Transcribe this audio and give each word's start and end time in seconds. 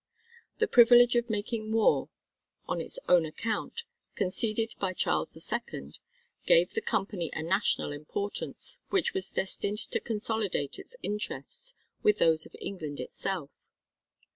The 0.57 0.67
privilege 0.67 1.15
of 1.15 1.29
making 1.29 1.71
war 1.71 2.09
on 2.65 2.81
its 2.81 2.97
own 3.07 3.23
account, 3.23 3.83
conceded 4.15 4.73
by 4.79 4.93
Charles 4.93 5.37
II, 5.53 5.93
gave 6.47 6.73
the 6.73 6.81
Company 6.81 7.29
a 7.33 7.43
national 7.43 7.91
importance 7.91 8.79
which 8.89 9.13
was 9.13 9.29
destined 9.29 9.77
to 9.77 9.99
consolidate 9.99 10.79
its 10.79 10.95
interests 11.03 11.75
with 12.01 12.17
those 12.17 12.47
of 12.47 12.55
England 12.59 12.99
itself. 12.99 13.51